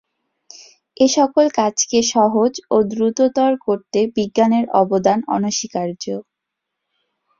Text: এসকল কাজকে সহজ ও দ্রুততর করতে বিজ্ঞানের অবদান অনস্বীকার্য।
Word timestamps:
এসকল 0.97 1.47
কাজকে 1.57 1.99
সহজ 2.13 2.53
ও 2.69 2.87
দ্রুততর 2.91 3.51
করতে 3.65 3.99
বিজ্ঞানের 4.15 4.65
অবদান 4.81 5.19
অনস্বীকার্য। 5.35 6.03